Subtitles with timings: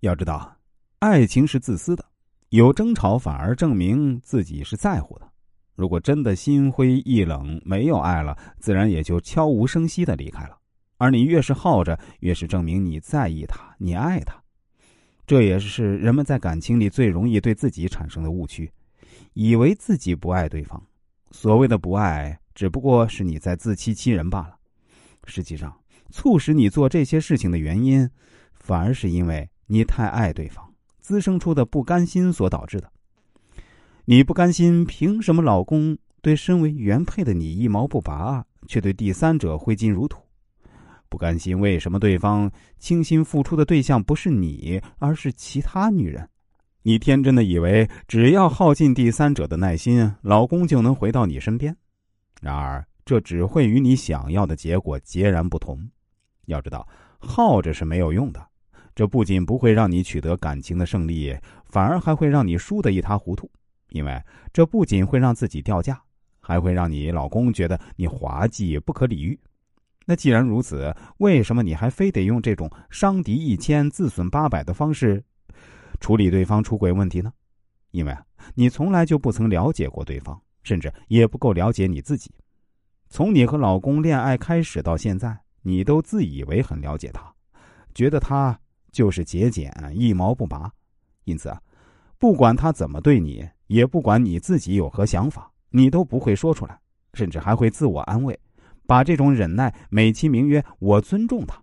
[0.00, 0.56] 要知道，
[1.00, 2.04] 爱情是自私的，
[2.50, 5.28] 有争吵反而证明自己是在乎的。
[5.74, 10.56] 如果真的心灰意冷，没有爱了，自然也就悄无声息的离开了。
[10.98, 14.40] 而你越是耗着，越是证明你在意他，你爱他。
[15.26, 18.70] 这也是人们在感情里最容易对自己产生的误区，
[19.32, 20.80] 以为自己不爱对方。
[21.32, 24.56] 所谓的不爱，只不过是你在自欺欺人罢了。
[25.24, 25.76] 实际上，
[26.10, 28.08] 促使你做这些事情的原因，
[28.54, 29.48] 反而是因为。
[29.68, 32.90] 你太爱对方，滋生出的不甘心所导致的。
[34.06, 40.20] 你不甘心，凭什么老公对身为原配的你一毛不拔，却对第三者挥金如土？
[41.10, 46.26] 不甘心，为什么对方倾心付出的对象不是你，而是其他女人？
[46.82, 51.76] 你天真的以为只要耗尽第三者的耐心，老公就能回到你身边。
[52.40, 55.78] 然而，这只会与你想要的结果截然不同。
[56.46, 58.46] 要知道，耗着是没有用的。
[58.98, 61.32] 这不仅不会让你取得感情的胜利，
[61.66, 63.48] 反而还会让你输得一塌糊涂。
[63.90, 64.20] 因为
[64.52, 66.02] 这不仅会让自己掉价，
[66.40, 69.38] 还会让你老公觉得你滑稽不可理喻。
[70.04, 75.22] 那既然如此，为什么你还非得用这种伤敌一千自损八百的方式
[76.00, 77.32] 处理对方出轨问题呢？
[77.92, 78.12] 因为
[78.56, 82.32] 你从来就不曾了解过对方，甚至也不够了解你自己。
[83.08, 87.32] 从你和老公恋爱开始到现在，你都自以为很了解他，
[87.94, 88.58] 觉得他。
[88.98, 90.68] 就是节俭，一毛不拔，
[91.22, 91.62] 因此啊，
[92.18, 96.76] 不管他怎么对你，也不管你自己有何想法，你都不会说出来，
[97.14, 98.36] 甚至还会自我安慰，
[98.88, 101.62] 把这种忍耐美其名曰“我尊重他”。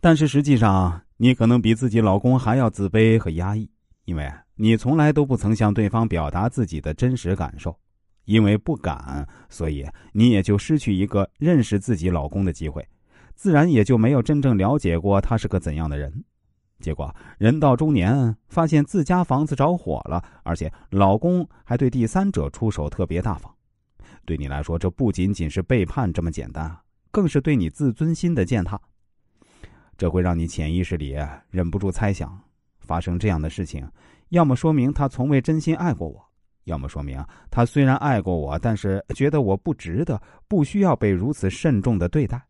[0.00, 3.68] 但是实际上，你可能比自己老公还要自卑和压抑，
[4.04, 7.76] 因为你从来都不曾向对方表达自己的真实感受，
[8.24, 12.86] 因为不敢，所以你也就失去一个认识自己老公的机会。
[13.34, 16.24] 自然也就没有真正了解过他是个怎样的人，
[16.80, 23.52] 结果人到中年，发现自家房子着火了，而且老公还对第三者出手特别大方。
[24.24, 26.74] 对你来说，这不仅仅是背叛这么简单，
[27.10, 28.80] 更是对你自尊心的践踏。
[29.96, 31.16] 这会让你潜意识里
[31.50, 32.40] 忍不住猜想：
[32.78, 33.86] 发生这样的事情，
[34.30, 36.24] 要么说明他从未真心爱过我，
[36.64, 42.40] 要么说明他虽然爱过我，但是觉得我不值得，不需要被如此慎重的对待。